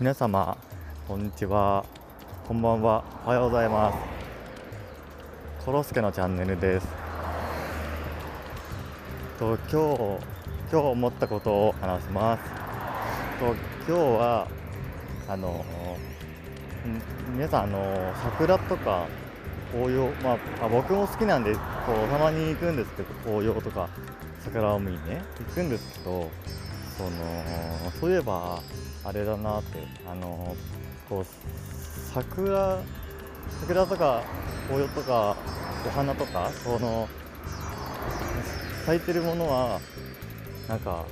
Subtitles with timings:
[0.00, 0.58] 皆様
[1.06, 1.84] こんにちは。
[2.48, 3.04] こんばんは。
[3.24, 3.98] おはようございます。
[5.64, 6.88] コロスケのチャンネルです。
[9.38, 10.18] と今日
[10.72, 12.42] 今日思ったことを話します。
[13.38, 13.54] と
[13.86, 14.48] 今日は
[15.28, 15.64] あの
[17.36, 19.06] 皆さんあの桜とか
[19.72, 21.60] 紅葉、まあ、あ僕も好きなんでこ
[22.06, 23.88] うたまに行くんですけど紅葉とか
[24.40, 26.30] 桜を見にね行くんですけど
[26.96, 27.10] その
[28.00, 28.62] そういえば
[29.04, 30.56] あれだなってあの
[31.08, 31.24] こう
[32.12, 32.78] 桜
[33.60, 34.22] 桜とか
[34.68, 35.36] 紅葉とか
[35.86, 37.08] お花とかその
[38.84, 39.80] 咲いてるものは
[40.68, 41.04] なんか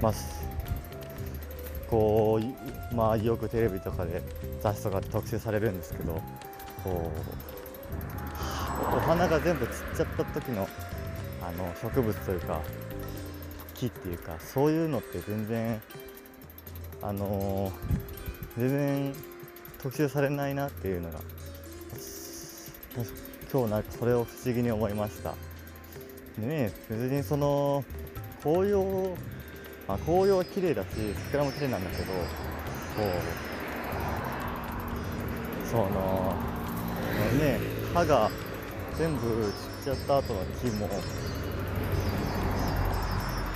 [0.00, 0.12] まあ
[1.92, 2.40] こ
[2.90, 4.22] うまあよくテレビとかで
[4.62, 6.22] 雑誌とかで特集されるんですけど
[6.82, 7.12] こ
[8.90, 10.66] うお花が全部散っちゃった時の
[11.42, 12.62] あの植物というか
[13.74, 15.82] 木っていうかそういうのって全然
[17.02, 19.14] あのー、全然
[19.82, 21.20] 特集されないなっていうのが
[23.52, 25.34] 今日なんかそれを不思議に思いました。
[26.38, 27.84] ね別にその
[28.42, 29.14] 紅葉
[29.88, 30.88] まあ、紅葉は綺麗だし
[31.26, 32.12] 桜も綺麗なんだけどこ
[35.64, 36.34] うその
[37.38, 37.58] ね
[37.94, 38.30] 葉が
[38.96, 39.30] 全部散
[39.82, 40.88] っちゃった後の木も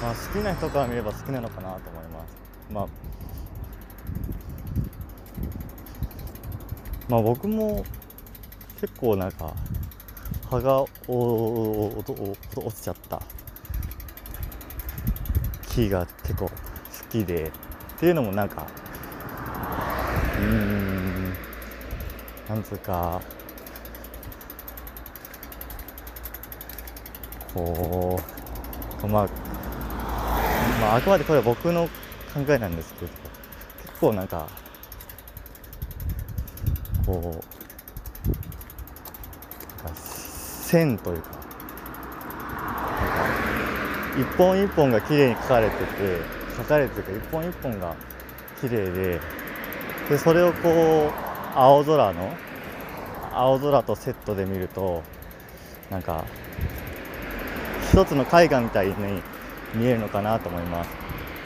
[0.03, 2.37] まあ、好きな人から見れば好きなのかなと思います。
[2.71, 2.87] まあ、
[7.09, 7.85] まあ、僕も
[8.81, 9.55] 結構なんか
[10.51, 10.93] 葉が落
[12.77, 13.23] ちちゃった
[15.77, 16.53] 木が結構好
[17.11, 17.53] きで
[17.97, 18.67] っていうのもなんか
[20.41, 21.35] うん
[22.49, 23.21] なんつうか
[27.53, 28.19] こ
[29.03, 29.29] うまあ
[30.81, 31.89] まあ、あくまでこれは僕の
[32.35, 33.13] 考えなんですけど
[33.87, 34.49] 結構なんか
[37.05, 37.57] こう
[39.95, 41.36] 線というか
[44.19, 45.85] 一本一本が綺麗に描かれてて
[46.59, 47.95] 描かれてるか一本一本が
[48.61, 49.21] 綺麗で
[50.09, 51.13] でそれをこう
[51.55, 52.33] 青空の
[53.33, 55.03] 青空とセットで見ると
[55.91, 56.25] なんか
[57.91, 58.95] 一つの絵画みたいに
[59.75, 60.91] 見えるのかなと思います。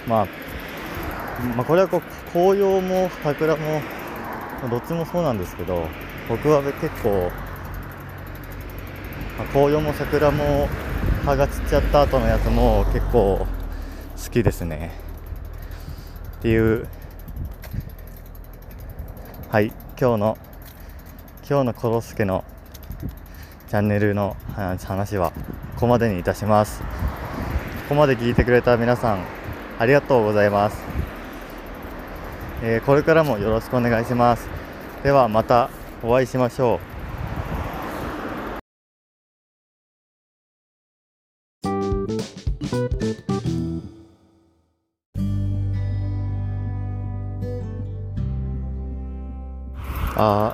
[0.07, 0.27] まあ、
[1.57, 3.83] まあ、これはこう紅葉も桜も
[4.71, 5.87] どっちもそうなんですけど
[6.29, 7.31] 僕は結構、
[9.39, 10.69] まあ、紅葉も桜も
[11.21, 13.47] 葉が散っちゃった後のやつも結構
[14.23, 14.93] 好きですね。
[16.39, 16.87] っていう。
[19.51, 19.73] はい。
[20.01, 20.39] 今日の
[21.49, 22.45] 今日のコロスケの
[23.69, 25.31] チャンネルの話は
[25.75, 26.81] ここまでにいたします。
[26.81, 26.87] こ
[27.91, 29.25] こまで聞いてくれた皆さん
[29.79, 30.77] ありがとうございます、
[32.63, 34.49] えー、これからもよろしくお願いします。
[35.03, 35.71] ではまた
[36.03, 36.90] お会いしましょう。
[42.73, 42.77] あ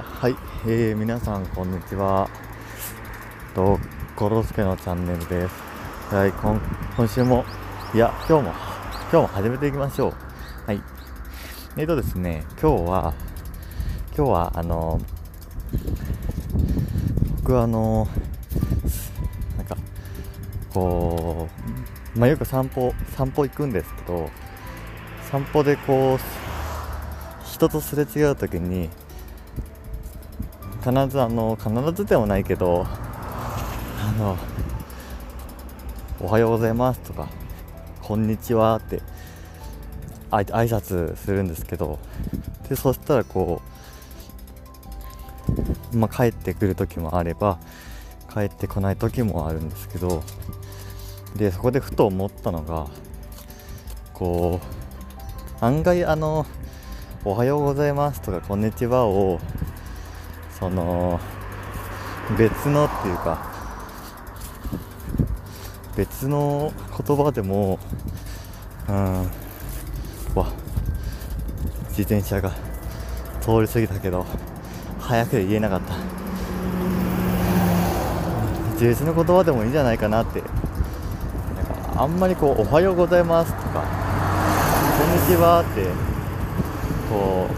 [0.03, 2.31] はい、えー、皆さんこんにちは。
[3.55, 3.79] と
[4.17, 5.55] ゴロスケのチャンネルです。
[6.15, 6.59] はい今
[6.97, 7.45] 今週も
[7.95, 8.55] いや今日も今
[9.11, 10.15] 日も始めていきましょう。
[10.67, 10.81] はい。
[11.77, 13.13] えーとですね今日は
[14.17, 14.99] 今日はあの
[17.43, 18.09] 僕はあの
[19.59, 19.77] なんか
[20.73, 21.57] こう
[22.17, 24.31] まあよく散歩散歩行くんですけど
[25.31, 28.89] 散歩でこう人とすれ違う時に
[30.81, 34.37] 必ずあの必ずでもないけどあの
[36.19, 37.29] おはようございますとか、
[38.01, 39.03] こんにちはって
[40.31, 41.99] あい挨拶するんですけど、
[42.71, 43.61] で、そしたらこ
[45.93, 47.59] う、まあ、帰ってくる時もあれば、
[48.33, 50.23] 帰ってこない時もあるんですけど、
[51.37, 52.87] で、そこでふと思ったのが、
[54.15, 54.61] こ
[55.61, 56.47] う、案外あの、
[57.25, 59.39] おはようございますとか、こんにちはを、
[60.59, 61.21] その、
[62.39, 63.53] 別のっていうか、
[65.95, 66.73] 別の
[67.07, 67.79] 言葉でも、
[68.89, 69.23] うん、
[70.35, 70.51] わ、
[71.91, 72.51] 自転車が
[73.43, 74.25] 通り過ぎたけど、
[75.01, 75.95] 早く言えなかった。
[78.81, 80.43] 別の言葉でもいいんじゃないかなって。
[81.99, 83.85] あんまりこう、おはようございますとか、
[84.99, 85.87] こんにちはって、
[87.09, 87.49] こ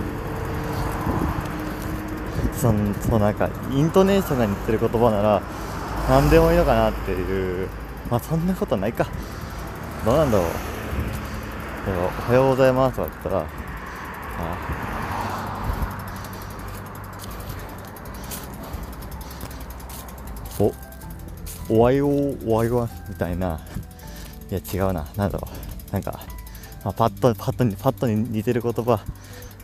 [2.54, 5.42] う、その、そのなんか、イントネーションが似てる言葉なら、
[6.08, 7.68] 何でもいいのかなっていう
[8.10, 9.06] まあそんなことないか。
[10.04, 10.46] どうなんだろう。
[11.86, 13.46] でもおはようございますとか言ったら
[14.38, 14.56] あ
[20.58, 23.60] おおはようおはようみたいな。
[24.50, 25.06] いや違うな。
[25.16, 25.48] なんだろ
[25.90, 26.20] うなんか、
[26.84, 29.00] まあ、パッとパッとにパッとに似てる言葉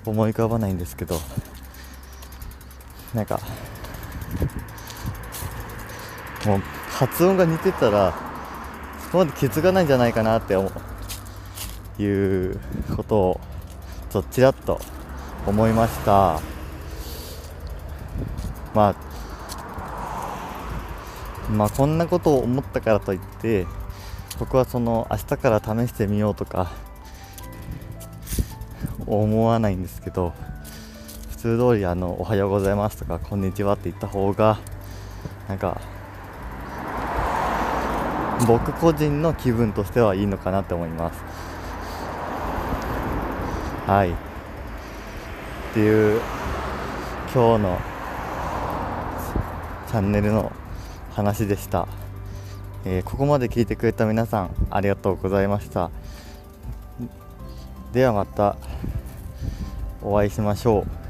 [0.06, 1.20] 思い浮かばないんですけど
[3.14, 3.40] なんか
[6.46, 8.14] もう発音が似てたら
[9.04, 10.70] そこまで気づかないんじゃないかなって思
[11.98, 12.58] ういう
[12.96, 13.40] ことを
[14.10, 14.80] ちょっちらっと
[15.46, 16.40] 思いました。
[18.74, 18.94] まあ
[21.50, 23.66] まあこんなことを思ったからといって
[24.38, 26.72] 僕はその明日から試してみようとか
[29.06, 30.32] 思わないんですけど
[31.30, 34.58] 普通通りあのおはようございますとかこんにちはって言った方が
[35.48, 35.80] なんか
[38.46, 41.22] 僕個人の気分としてはいいのかなって思います。
[43.86, 44.10] はい。
[44.10, 44.14] っ
[45.72, 46.20] ていう
[47.34, 47.78] 今日の
[49.86, 50.52] チャンネルの
[51.12, 51.88] 話でした、
[52.86, 55.90] えー、ここまで聞いてくれた皆さんありがとうございました。
[57.92, 58.56] ではまた
[60.02, 61.03] お会いしましょう。